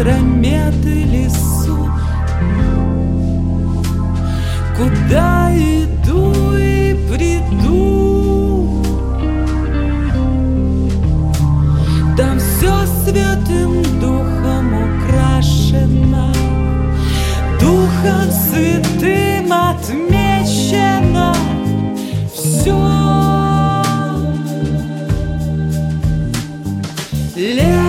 Андромеды 0.00 1.04
лесу. 1.04 1.90
Куда 4.74 5.52
иду 5.52 6.54
и 6.56 6.94
приду? 7.10 8.82
Там 12.16 12.38
все 12.38 12.86
святым 13.04 13.82
духом 14.00 14.72
украшено, 14.72 16.32
Духом 17.60 18.30
святым 18.30 19.52
отмечено 19.52 21.34
все. 22.32 22.80
Лето 27.36 27.79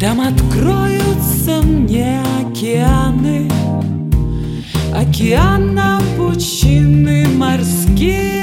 Там 0.00 0.20
откроются 0.20 1.60
мне 1.60 2.22
океаны. 2.40 3.50
Океана 4.94 6.00
пучины, 6.16 7.26
морские 7.36 8.37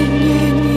singing. 0.00 0.69